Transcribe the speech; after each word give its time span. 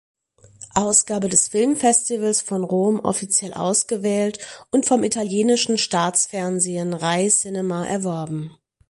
Ausgabe 0.73 1.29
des 1.29 1.47
Filmfestivals 1.49 2.41
von 2.41 2.63
Rom 2.63 3.01
offiziell 3.01 3.53
ausgewählt 3.53 4.39
und 4.71 4.87
vom 4.87 5.03
italienischen 5.03 5.77
Staatsfernsehen 5.77 6.95
Rai 6.95 7.29
Cinema 7.29 7.85
erworben. 7.85 8.49